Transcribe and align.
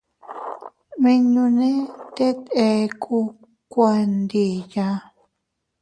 Nmiñune 0.95 1.69
teet 2.15 2.39
ekku 2.67 3.17
kuandiya. 3.71 4.87